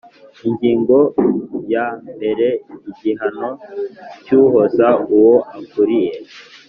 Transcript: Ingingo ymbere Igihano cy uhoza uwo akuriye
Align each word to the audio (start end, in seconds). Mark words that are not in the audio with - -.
Ingingo 0.47 0.97
ymbere 1.99 2.47
Igihano 2.89 3.49
cy 4.23 4.29
uhoza 4.41 4.87
uwo 5.15 5.35
akuriye 5.57 6.13